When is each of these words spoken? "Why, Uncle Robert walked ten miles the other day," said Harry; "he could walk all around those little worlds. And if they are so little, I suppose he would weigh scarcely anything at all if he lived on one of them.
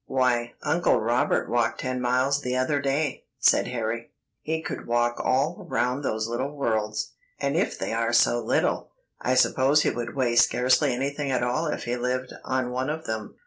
"Why, 0.07 0.53
Uncle 0.63 0.99
Robert 0.99 1.47
walked 1.47 1.81
ten 1.81 2.01
miles 2.01 2.41
the 2.41 2.57
other 2.57 2.81
day," 2.81 3.25
said 3.37 3.67
Harry; 3.67 4.09
"he 4.41 4.59
could 4.63 4.87
walk 4.87 5.21
all 5.23 5.63
around 5.69 6.01
those 6.01 6.27
little 6.27 6.55
worlds. 6.57 7.11
And 7.39 7.55
if 7.55 7.77
they 7.77 7.93
are 7.93 8.11
so 8.11 8.41
little, 8.43 8.89
I 9.21 9.35
suppose 9.35 9.83
he 9.83 9.91
would 9.91 10.15
weigh 10.15 10.37
scarcely 10.37 10.91
anything 10.91 11.29
at 11.29 11.43
all 11.43 11.67
if 11.67 11.83
he 11.83 11.97
lived 11.97 12.33
on 12.43 12.71
one 12.71 12.89
of 12.89 13.05
them. 13.05 13.35